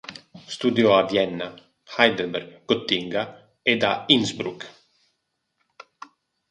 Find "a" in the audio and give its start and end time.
0.97-1.05, 3.83-4.05